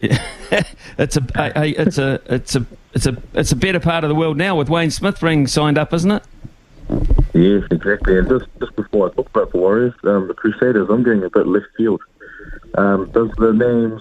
yeah, 0.00 0.18
it's 0.98 1.16
a, 1.16 1.26
a, 1.36 1.68
it's 1.70 1.98
a, 1.98 2.20
it's 2.26 2.56
a, 2.56 2.66
it's 2.92 3.06
a, 3.06 3.16
it's 3.32 3.52
a 3.52 3.56
better 3.56 3.80
part 3.80 4.04
of 4.04 4.08
the 4.08 4.14
world 4.14 4.36
now 4.36 4.56
with 4.56 4.68
Wayne 4.68 4.90
Smith 4.90 5.22
ring 5.22 5.46
signed 5.46 5.78
up, 5.78 5.92
isn't 5.92 6.10
it? 6.10 6.22
Yes, 7.32 7.64
exactly. 7.70 8.18
And 8.18 8.28
just, 8.28 8.46
just 8.60 8.76
before 8.76 9.10
I 9.10 9.14
talk 9.14 9.28
about 9.30 9.50
the 9.52 9.58
Warriors, 9.58 9.94
um, 10.04 10.28
the 10.28 10.34
Crusaders, 10.34 10.88
I'm 10.90 11.02
going 11.02 11.22
a 11.24 11.30
bit 11.30 11.46
left 11.46 11.66
field. 11.76 12.02
Um, 12.76 13.10
does 13.10 13.30
the 13.38 13.52
name 13.52 14.00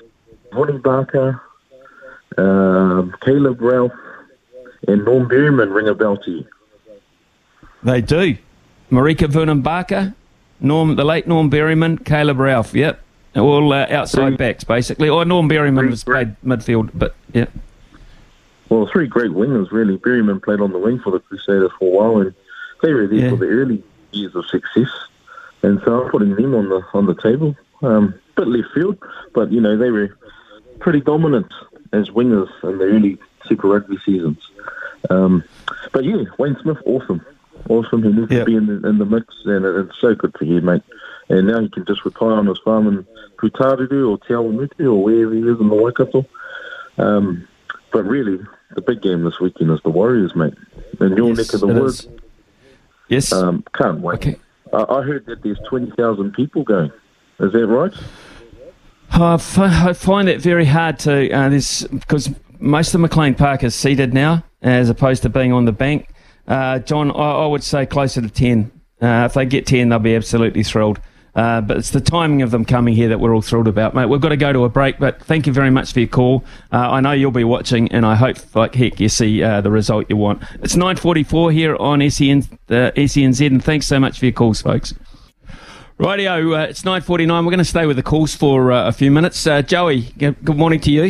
Ronnie 0.51 0.79
Barker, 0.79 1.41
um, 2.37 3.13
Caleb 3.21 3.61
Ralph, 3.61 3.91
and 4.87 5.05
Norm 5.05 5.27
Berryman 5.27 5.73
ring 5.73 5.87
a 5.87 5.93
bell 5.93 6.17
to 6.17 6.31
you? 6.31 6.45
They 7.83 8.01
do. 8.01 8.37
Marika 8.91 9.27
Vunibaka, 9.27 10.13
Norm, 10.59 10.95
the 10.95 11.03
late 11.03 11.27
Norm 11.27 11.49
Berryman, 11.49 12.03
Caleb 12.03 12.39
Ralph. 12.39 12.73
Yep, 12.73 13.01
all 13.35 13.73
uh, 13.73 13.87
outside 13.89 14.29
three, 14.29 14.37
backs 14.37 14.63
basically. 14.63 15.09
Or 15.09 15.21
oh, 15.21 15.23
Norm 15.23 15.49
Berryman 15.49 15.89
was 15.89 16.03
played 16.03 16.35
midfield, 16.41 16.91
but 16.93 17.15
yeah. 17.33 17.47
Well, 18.69 18.87
three 18.91 19.07
great 19.07 19.31
wingers 19.31 19.71
really. 19.71 19.97
Berryman 19.97 20.41
played 20.41 20.61
on 20.61 20.71
the 20.71 20.79
wing 20.79 20.99
for 20.99 21.11
the 21.11 21.19
Crusaders 21.19 21.71
for 21.79 21.85
a 21.85 22.11
while, 22.11 22.21
and 22.21 22.33
they 22.81 22.93
were 22.93 23.07
there 23.07 23.19
yeah. 23.19 23.29
for 23.29 23.37
the 23.37 23.47
early 23.47 23.83
years 24.11 24.35
of 24.35 24.45
success. 24.45 24.89
And 25.63 25.81
so 25.85 26.03
I'm 26.03 26.11
putting 26.11 26.35
them 26.35 26.53
on 26.55 26.69
the 26.69 26.85
on 26.93 27.05
the 27.05 27.15
table. 27.15 27.55
Um, 27.81 28.13
bit 28.35 28.47
left 28.47 28.73
field, 28.73 28.97
but 29.33 29.51
you 29.51 29.59
know 29.59 29.77
they 29.77 29.91
were 29.91 30.17
pretty 30.79 31.01
dominant 31.01 31.51
as 31.93 32.09
wingers 32.09 32.49
in 32.63 32.77
the 32.77 32.85
early 32.85 33.17
Super 33.45 33.69
Rugby 33.69 33.97
seasons. 34.05 34.39
Um, 35.09 35.43
but 35.91 36.03
yeah, 36.03 36.23
Wayne 36.37 36.57
Smith, 36.61 36.77
awesome, 36.85 37.25
awesome. 37.69 38.03
He 38.03 38.09
needs 38.09 38.31
yep. 38.31 38.41
to 38.41 38.45
be 38.45 38.55
in 38.55 38.67
the, 38.67 38.87
in 38.87 38.97
the 38.97 39.05
mix, 39.05 39.33
and 39.45 39.63
it's 39.65 39.99
so 39.99 40.15
good 40.15 40.35
for 40.37 40.45
you, 40.45 40.59
mate. 40.61 40.83
And 41.29 41.47
now 41.47 41.61
he 41.61 41.69
can 41.69 41.85
just 41.85 42.03
retire 42.03 42.31
on 42.31 42.47
his 42.47 42.59
farm 42.59 42.87
in 42.87 43.07
Putaruru 43.37 44.09
or 44.09 44.17
Te 44.17 44.33
Awamutu 44.33 44.85
or 44.85 45.03
wherever 45.03 45.33
he 45.33 45.41
is 45.41 45.59
in 45.59 45.69
the 45.69 45.75
Waikato. 45.75 46.25
Um, 46.97 47.47
but 47.91 48.03
really, 48.05 48.39
the 48.75 48.81
big 48.81 49.01
game 49.01 49.23
this 49.23 49.39
weekend 49.39 49.71
is 49.71 49.79
the 49.83 49.89
Warriors, 49.89 50.35
mate. 50.35 50.55
In 50.99 51.15
your 51.15 51.29
yes, 51.29 51.37
neck 51.37 51.53
of 51.53 51.59
the 51.61 51.67
woods. 51.67 52.07
Yes. 53.07 53.31
Um, 53.31 53.63
can't 53.73 53.99
wait. 53.99 54.15
Okay. 54.15 54.35
I, 54.73 54.83
I 54.83 55.01
heard 55.03 55.25
that 55.27 55.43
there's 55.43 55.59
20,000 55.69 56.33
people 56.33 56.63
going. 56.63 56.91
Is 57.39 57.51
that 57.53 57.67
right? 57.67 57.93
I, 59.13 59.35
f- 59.35 59.59
I 59.59 59.93
find 59.93 60.27
it 60.27 60.41
very 60.41 60.65
hard 60.65 60.97
to 60.99 61.31
uh, 61.31 61.49
this 61.49 61.83
because 61.83 62.29
most 62.59 62.95
of 62.95 63.01
McLean 63.01 63.35
Park 63.35 63.63
is 63.63 63.75
seated 63.75 64.13
now, 64.13 64.43
as 64.61 64.89
opposed 64.89 65.21
to 65.23 65.29
being 65.29 65.53
on 65.53 65.65
the 65.65 65.71
bank. 65.71 66.09
Uh, 66.47 66.79
John, 66.79 67.11
I, 67.11 67.43
I, 67.43 67.45
would 67.45 67.63
say 67.63 67.85
closer 67.85 68.21
to 68.21 68.29
ten. 68.29 68.71
Uh, 69.01 69.25
if 69.25 69.33
they 69.33 69.45
get 69.45 69.67
ten, 69.67 69.89
they'll 69.89 69.99
be 69.99 70.15
absolutely 70.15 70.63
thrilled. 70.63 70.99
Uh, 71.35 71.61
but 71.61 71.77
it's 71.77 71.91
the 71.91 72.01
timing 72.01 72.41
of 72.41 72.51
them 72.51 72.63
coming 72.63 72.95
here 72.95 73.09
that 73.09 73.19
we're 73.19 73.33
all 73.33 73.41
thrilled 73.41 73.67
about, 73.67 73.95
mate. 73.95 74.05
We've 74.05 74.21
got 74.21 74.29
to 74.29 74.37
go 74.37 74.53
to 74.53 74.65
a 74.65 74.69
break, 74.69 74.99
but 74.99 75.21
thank 75.23 75.47
you 75.47 75.53
very 75.53 75.71
much 75.71 75.91
for 75.91 75.99
your 75.99 76.09
call. 76.09 76.43
Uh, 76.71 76.77
I 76.77 77.01
know 77.01 77.11
you'll 77.11 77.31
be 77.31 77.43
watching, 77.43 77.91
and 77.91 78.05
I 78.05 78.15
hope, 78.15 78.37
like 78.55 78.75
heck, 78.75 78.99
you 78.99 79.09
see 79.09 79.41
uh, 79.41 79.61
the 79.61 79.71
result 79.71 80.07
you 80.09 80.17
want. 80.17 80.43
It's 80.61 80.75
9:44 80.75 81.53
here 81.53 81.75
on 81.77 82.07
SEN, 82.09 82.43
uh, 82.69 82.91
SENZ, 82.95 83.45
and 83.45 83.63
thanks 83.63 83.87
so 83.87 83.99
much 83.99 84.19
for 84.19 84.25
your 84.25 84.33
calls, 84.33 84.61
folks. 84.61 84.93
Rightio, 85.99 86.57
uh, 86.57 86.67
it's 86.69 86.81
9.49. 86.81 87.27
We're 87.27 87.43
going 87.43 87.59
to 87.59 87.63
stay 87.63 87.85
with 87.85 87.97
the 87.97 88.03
calls 88.03 88.33
for 88.33 88.71
uh, 88.71 88.87
a 88.87 88.91
few 88.91 89.11
minutes. 89.11 89.45
Uh, 89.45 89.61
Joey, 89.61 90.01
good 90.17 90.57
morning 90.57 90.79
to 90.81 90.91
you. 90.91 91.03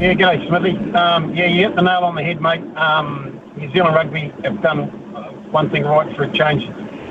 Yeah, 0.00 0.14
g'day, 0.14 0.48
Smithy. 0.48 0.94
Um, 0.94 1.34
yeah, 1.34 1.44
you 1.46 1.66
hit 1.66 1.76
the 1.76 1.82
nail 1.82 2.00
on 2.00 2.14
the 2.14 2.22
head, 2.22 2.40
mate. 2.40 2.62
Um, 2.76 3.38
New 3.58 3.70
Zealand 3.72 3.94
Rugby 3.94 4.32
have 4.42 4.62
done 4.62 4.88
uh, 5.14 5.32
one 5.50 5.68
thing 5.68 5.84
right 5.84 6.16
for 6.16 6.22
a 6.24 6.32
change 6.32 6.66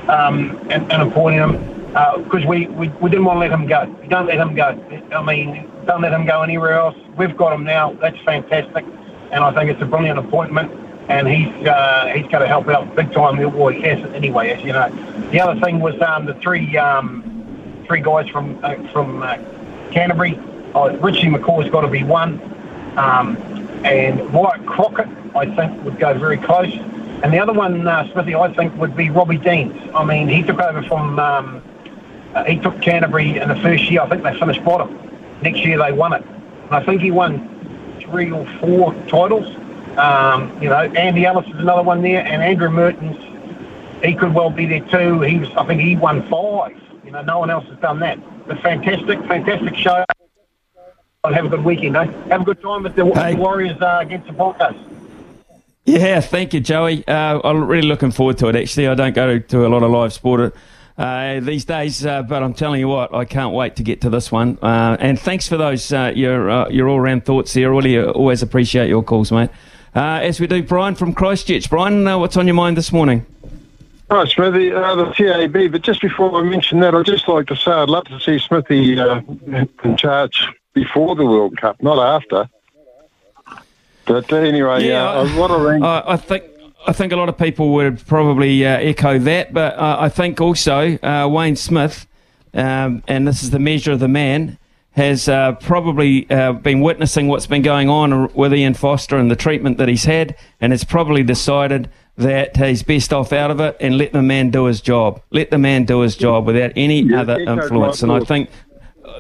um, 0.10 0.58
and, 0.72 0.92
and 0.92 1.04
appointing 1.04 1.40
him 1.40 1.52
because 2.24 2.44
uh, 2.44 2.48
we, 2.48 2.66
we, 2.68 2.90
we 2.90 3.10
didn't 3.10 3.26
want 3.26 3.38
to 3.38 3.42
let 3.42 3.52
him 3.52 3.68
go. 3.68 3.86
We 4.02 4.08
don't 4.08 4.26
let 4.26 4.40
him 4.40 4.56
go. 4.56 4.84
I 5.12 5.22
mean, 5.24 5.70
don't 5.86 6.02
let 6.02 6.12
him 6.12 6.26
go 6.26 6.42
anywhere 6.42 6.74
else. 6.74 6.96
We've 7.18 7.38
got 7.38 7.54
him 7.54 7.64
now. 7.64 7.94
That's 7.94 8.20
fantastic. 8.22 8.84
And 9.32 9.44
I 9.44 9.54
think 9.54 9.70
it's 9.70 9.82
a 9.82 9.86
brilliant 9.86 10.18
appointment 10.18 10.72
and 11.08 11.28
he's 11.28 11.68
uh, 11.68 12.12
he's 12.16 12.28
going 12.28 12.42
to 12.42 12.48
help 12.48 12.68
out 12.68 12.96
big 12.96 13.12
time. 13.14 13.38
He 13.38 13.82
has 13.82 14.14
anyway, 14.14 14.50
as 14.50 14.64
you 14.64 14.74
know. 14.74 14.90
The 15.32 15.40
other 15.42 15.60
thing 15.62 15.80
was 15.80 16.00
um, 16.02 16.26
the 16.26 16.34
three 16.36 16.78
um, 16.78 17.84
three 17.88 18.02
guys 18.02 18.28
from 18.30 18.60
uh, 18.64 18.76
from 18.92 19.22
uh, 19.22 19.38
Canterbury. 19.92 20.40
Oh, 20.74 20.96
Richie 20.98 21.28
McCaw's 21.28 21.70
got 21.70 21.82
to 21.82 21.88
be 21.88 22.04
one, 22.04 22.42
um, 22.98 23.38
and 23.86 24.34
Wyatt 24.34 24.66
Crockett 24.66 25.08
I 25.36 25.54
think 25.56 25.84
would 25.84 26.00
go 26.00 26.18
very 26.18 26.38
close. 26.38 26.74
And 27.24 27.34
the 27.34 27.40
other 27.40 27.54
one, 27.54 27.88
uh, 27.88 28.12
Smithy, 28.12 28.36
I 28.36 28.54
think 28.54 28.76
would 28.76 28.96
be 28.96 29.10
Robbie 29.10 29.38
Deans. 29.38 29.90
I 29.96 30.04
mean, 30.04 30.28
he 30.28 30.44
took 30.44 30.60
over 30.60 30.84
from 30.84 31.20
um, 31.20 31.64
uh, 32.34 32.44
he 32.44 32.58
took 32.58 32.82
Canterbury 32.82 33.38
in 33.38 33.48
the 33.48 33.56
first 33.56 33.90
year. 33.90 34.02
I 34.02 34.10
think 34.10 34.24
they 34.24 34.38
finished 34.38 34.64
bottom. 34.64 35.00
Next 35.42 35.64
year 35.64 35.78
they 35.78 35.92
won 35.92 36.14
it. 36.14 36.26
And 36.26 36.74
I 36.74 36.84
think 36.84 37.02
he 37.02 37.12
won 37.12 38.00
three 38.02 38.32
or 38.32 38.46
four 38.60 38.94
titles. 39.08 39.48
Um, 39.98 40.62
you 40.62 40.68
know, 40.68 40.76
Andy 40.76 41.26
Ellis 41.26 41.48
is 41.48 41.56
another 41.56 41.84
one 41.84 42.02
there, 42.02 42.26
and 42.26 42.42
Andrew 42.42 42.70
Mehrtens, 42.70 44.04
he 44.04 44.14
could 44.14 44.34
well 44.34 44.50
be 44.50 44.66
there 44.66 44.82
too. 44.82 45.22
He 45.22 45.40
was, 45.40 45.50
I 45.56 45.66
think 45.66 45.82
he 45.82 45.96
won 45.96 46.28
five. 46.28 46.78
You 47.06 47.12
know, 47.12 47.22
no 47.22 47.40
one 47.40 47.50
else 47.50 47.66
has 47.68 47.78
done 47.80 48.00
that. 48.00 48.20
But 48.48 48.60
fantastic, 48.62 49.20
fantastic 49.20 49.76
show. 49.76 50.04
Have 51.24 51.46
a 51.46 51.50
good 51.50 51.64
weekend, 51.64 51.96
eh? 51.96 52.06
Have 52.30 52.42
a 52.42 52.44
good 52.44 52.62
time 52.62 52.84
with 52.84 52.96
the 52.96 53.06
hey. 53.06 53.36
Warriors 53.36 53.82
uh, 53.82 54.00
against 54.02 54.28
the 54.28 54.34
Broncos. 54.34 54.76
Yeah, 55.86 56.20
thank 56.20 56.54
you, 56.54 56.60
Joey. 56.60 57.08
Uh, 57.08 57.40
I'm 57.44 57.64
really 57.64 57.88
looking 57.88 58.12
forward 58.12 58.38
to 58.40 58.48
it. 58.48 58.56
Actually, 58.56 58.88
I 58.90 58.96
don't 58.96 59.16
go 59.16 59.40
to 59.40 59.66
a 59.66 59.70
lot 59.70 59.82
of 59.82 59.92
live 59.92 60.14
sport 60.14 60.56
uh, 60.98 61.40
these 61.40 61.66
days, 61.66 62.06
uh, 62.06 62.22
but 62.24 62.44
I'm 62.44 62.54
telling 62.54 62.80
you 62.80 62.88
what, 62.88 63.14
I 63.14 63.26
can't 63.26 63.54
wait 63.54 63.76
to 63.78 63.84
get 63.84 64.02
to 64.02 64.10
this 64.10 64.32
one. 64.32 64.60
Uh, 64.62 64.98
and 65.00 65.20
thanks 65.20 65.48
for 65.48 65.58
those 65.58 65.92
uh, 65.92 66.12
your 66.14 66.50
uh, 66.50 66.70
your 66.70 66.90
all 66.90 67.00
round 67.00 67.26
thoughts 67.26 67.54
there. 67.54 67.72
Really, 67.72 68.00
always 68.00 68.44
appreciate 68.44 68.90
your 68.90 69.02
calls, 69.02 69.32
mate 69.32 69.50
uh, 69.96 70.20
as 70.22 70.40
we 70.40 70.48
do 70.48 70.62
Brian 70.62 70.96
from 70.96 71.14
Christchurch. 71.14 71.70
Brian, 71.70 72.06
uh, 72.06 72.18
what's 72.18 72.38
on 72.38 72.46
your 72.46 72.56
mind 72.56 72.78
this 72.78 72.92
morning? 72.92 73.26
Hi, 74.12 74.26
Smithy, 74.26 74.72
uh, 74.72 74.96
the 74.96 75.12
TAB. 75.14 75.72
But 75.72 75.82
just 75.82 76.02
before 76.02 76.40
I 76.40 76.44
mention 76.44 76.80
that, 76.82 76.94
I'd 76.94 77.06
just 77.06 77.28
like 77.28 77.48
to 77.48 77.56
say 77.56 77.72
I'd 77.72 77.90
love 77.90 78.06
to 78.06 78.20
see 78.20 78.38
Smithy 78.38 79.00
uh, 79.00 79.22
in 79.84 79.98
charge 79.98 80.48
before 80.74 81.16
the 81.16 81.26
World 81.26 81.58
Cup, 81.58 81.82
not 81.82 81.98
after. 81.98 82.50
But 84.06 84.32
anyway, 84.32 84.88
yeah, 84.88 85.10
uh, 85.10 85.28
what 85.30 85.50
a 85.50 85.58
rank. 85.58 85.84
I, 85.84 86.04
I 86.06 86.18
think 86.18 86.44
I 86.86 86.94
think 86.94 87.12
a 87.12 87.16
lot 87.16 87.30
of 87.30 87.38
people 87.40 87.74
would 87.74 88.06
probably 88.06 88.64
uh, 88.64 88.78
echo 88.78 89.18
that, 89.18 89.52
but 89.52 89.80
I 89.80 90.10
think 90.10 90.40
also 90.40 91.00
uh, 91.00 91.28
Wayne 91.28 91.56
Smith, 91.56 92.06
um, 92.54 93.02
and 93.08 93.28
this 93.28 93.42
is 93.42 93.50
the 93.50 93.58
measure 93.58 93.94
of 93.94 94.00
the 94.00 94.08
man, 94.08 94.60
has 94.96 95.28
uh, 95.28 95.52
probably 95.54 96.30
uh, 96.30 96.54
been 96.54 96.80
witnessing 96.80 97.28
what's 97.28 97.48
been 97.48 97.62
going 97.62 97.90
on 97.90 98.34
with 98.34 98.54
Ian 98.54 98.74
Foster 98.74 99.18
and 99.18 99.30
the 99.30 99.36
treatment 99.36 99.78
that 99.78 99.90
he's 99.90 100.06
had, 100.06 100.38
and 100.62 100.72
has 100.72 100.86
probably 100.86 101.22
decided 101.22 101.90
that 102.18 102.56
he's 102.56 102.82
best 102.82 103.12
off 103.12 103.34
out 103.34 103.52
of 103.52 103.60
it 103.60 103.76
and 103.82 103.98
let 103.98 104.14
the 104.14 104.22
man 104.22 104.50
do 104.52 104.66
his 104.66 104.80
job. 104.80 105.22
Let 105.32 105.52
the 105.52 105.58
man 105.58 105.84
do 105.84 106.00
his 106.00 106.16
job 106.16 106.46
without 106.46 106.72
any 106.78 107.02
yeah, 107.02 107.22
other 107.22 107.40
influence. 107.40 108.04
And 108.04 108.12
I 108.12 108.22
think 108.22 108.50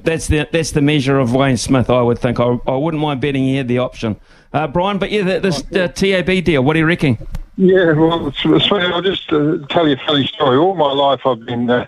that's 0.01 0.27
the 0.27 0.47
that's 0.49 0.71
the 0.71 0.81
measure 0.81 1.19
of 1.19 1.33
Wayne 1.33 1.57
Smith. 1.57 1.89
I 1.89 2.01
would 2.01 2.19
think. 2.19 2.39
I, 2.39 2.57
I 2.67 2.75
wouldn't 2.75 3.01
mind 3.01 3.19
betting 3.19 3.43
he 3.43 3.57
had 3.57 3.67
the 3.67 3.79
option, 3.79 4.15
uh, 4.53 4.67
Brian. 4.67 4.97
But 4.97 5.11
yeah, 5.11 5.39
this 5.39 5.61
uh, 5.73 5.89
TAB 5.89 6.45
deal. 6.45 6.63
What 6.63 6.77
are 6.77 6.79
you 6.79 6.85
reckon? 6.85 7.17
Yeah, 7.57 7.91
well, 7.93 8.27
it's, 8.27 8.39
it's 8.45 8.67
funny. 8.67 8.85
I'll 8.85 9.01
just 9.01 9.31
uh, 9.31 9.57
tell 9.69 9.87
you 9.87 9.95
a 9.95 10.05
funny 10.05 10.27
story. 10.27 10.57
All 10.57 10.75
my 10.75 10.91
life, 10.91 11.25
I've 11.25 11.45
been 11.45 11.69
uh, 11.69 11.87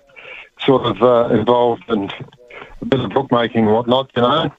sort 0.60 0.86
of 0.86 1.02
uh, 1.02 1.34
involved 1.34 1.84
in 1.90 2.10
a 2.82 2.86
bit 2.86 3.00
of 3.00 3.10
bookmaking 3.12 3.66
and 3.66 3.74
whatnot, 3.74 4.12
you 4.16 4.22
know. 4.22 4.52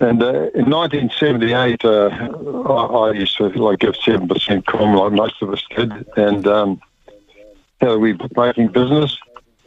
And 0.00 0.20
uh, 0.22 0.50
in 0.54 0.68
1978, 0.68 1.84
uh, 1.84 2.08
I, 2.68 3.08
I, 3.08 3.12
used 3.12 3.36
to 3.36 3.48
like 3.50 3.78
give 3.78 3.94
seven 3.96 4.26
percent 4.26 4.66
com, 4.66 4.96
like 4.96 5.12
most 5.12 5.40
of 5.40 5.52
us 5.52 5.62
did, 5.76 6.06
and 6.16 6.46
um, 6.46 6.80
had 7.80 7.90
a 7.90 7.98
wee 7.98 8.12
bookmaking 8.12 8.68
business. 8.68 9.16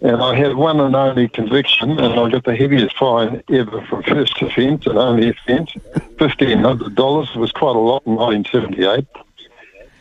And 0.01 0.22
I 0.22 0.36
had 0.36 0.55
one 0.55 0.82
and 0.82 0.94
only 0.94 1.29
conviction, 1.29 1.91
and 1.91 2.20
I 2.20 2.29
got 2.29 2.44
the 2.44 2.55
heaviest 2.55 2.98
fine 2.98 3.41
ever 3.50 3.82
for 3.86 4.03
first 4.03 4.41
offence 4.41 4.86
and 4.86 4.98
only 4.98 5.29
offence, 5.29 5.72
fifteen 6.20 6.60
hundred 6.60 6.96
dollars. 6.96 7.34
Was 7.36 7.53
quite 7.53 7.75
a 7.75 7.79
lot 7.79 8.03
in 8.05 8.15
1978. 8.15 9.08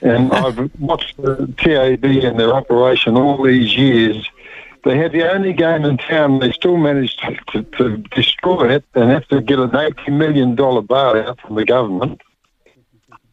And 0.03 0.33
I've 0.33 0.81
watched 0.81 1.17
the 1.17 1.47
TAB 1.57 2.05
and 2.05 2.39
their 2.39 2.53
operation 2.53 3.17
all 3.17 3.43
these 3.43 3.75
years. 3.77 4.29
They 4.85 4.99
had 4.99 5.13
the 5.13 5.33
only 5.33 5.55
game 5.55 5.85
in 5.85 5.97
town. 5.97 6.41
They 6.41 6.53
still 6.53 6.77
managed 6.77 7.19
to, 7.21 7.37
to, 7.53 7.63
to 7.79 7.97
destroy 8.15 8.75
it 8.75 8.85
and 8.95 9.11
have 9.11 9.27
to 9.29 9.41
get 9.41 9.59
an 9.59 9.71
$80 9.71 10.13
million 10.13 10.55
bailout 10.57 11.41
from 11.41 11.55
the 11.55 11.65
government. 11.65 12.21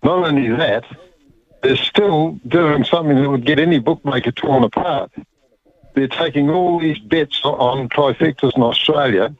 Not 0.01 0.27
only 0.27 0.47
that, 0.49 0.85
they're 1.61 1.75
still 1.75 2.39
doing 2.47 2.85
something 2.85 3.21
that 3.21 3.29
would 3.29 3.45
get 3.45 3.59
any 3.59 3.79
bookmaker 3.79 4.31
torn 4.31 4.63
apart. 4.63 5.11
They're 5.93 6.07
taking 6.07 6.49
all 6.49 6.79
these 6.79 6.99
bets 6.99 7.41
on 7.43 7.89
trifectas 7.89 8.55
in 8.55 8.63
Australia, 8.63 9.35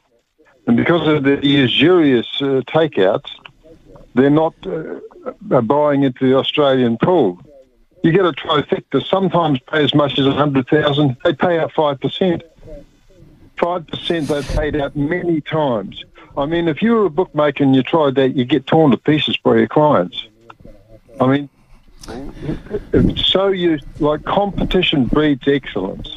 and 0.66 0.76
because 0.76 1.08
of 1.08 1.24
the 1.24 1.44
usurious 1.44 2.28
uh, 2.40 2.60
takeouts, 2.68 3.30
they're 4.14 4.30
not 4.30 4.54
uh, 4.66 5.60
buying 5.62 6.02
into 6.02 6.28
the 6.28 6.36
Australian 6.36 6.98
pool. 6.98 7.40
You 8.02 8.10
get 8.12 8.24
a 8.24 8.32
trifecta, 8.32 9.04
sometimes 9.06 9.60
pay 9.60 9.84
as 9.84 9.94
much 9.94 10.18
as 10.18 10.26
a 10.26 10.30
100000 10.30 11.16
They 11.24 11.32
pay 11.34 11.58
out 11.58 11.72
5%. 11.72 12.42
5% 13.56 14.26
they've 14.26 14.56
paid 14.56 14.76
out 14.76 14.96
many 14.96 15.40
times. 15.40 16.04
I 16.36 16.46
mean, 16.46 16.66
if 16.66 16.82
you 16.82 16.92
were 16.92 17.06
a 17.06 17.10
bookmaker 17.10 17.62
and 17.62 17.76
you 17.76 17.82
tried 17.82 18.16
that, 18.16 18.34
you 18.34 18.44
get 18.44 18.66
torn 18.66 18.90
to 18.90 18.96
pieces 18.96 19.36
by 19.36 19.56
your 19.56 19.68
clients. 19.68 20.26
I 21.20 21.26
mean, 21.26 21.48
so 23.16 23.48
you 23.48 23.78
like 24.00 24.24
competition 24.24 25.06
breeds 25.06 25.46
excellence. 25.46 26.08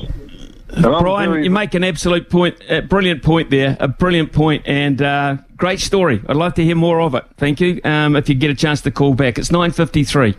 Brian, 0.82 1.32
very... 1.32 1.44
you 1.44 1.52
make 1.52 1.74
an 1.74 1.84
absolute 1.84 2.30
point, 2.30 2.58
a 2.70 2.82
brilliant 2.82 3.24
point 3.24 3.50
there, 3.50 3.78
a 3.80 3.88
brilliant 3.88 4.34
point, 4.34 4.64
and 4.66 5.02
uh, 5.02 5.38
great 5.56 5.80
story. 5.80 6.22
I'd 6.28 6.36
love 6.36 6.56
to 6.56 6.64
hear 6.64 6.76
more 6.76 7.02
of 7.02 7.14
it. 7.14 7.24
Thank 7.38 7.62
you. 7.62 7.80
Um, 7.84 8.16
if 8.16 8.28
you 8.30 8.36
get 8.36 8.50
a 8.50 8.56
chance 8.56 8.82
to 8.82 8.92
call 8.92 9.14
back, 9.14 9.38
it's 9.38 9.52
nine 9.52 9.72
fifty 9.72 10.04
three. 10.04 10.36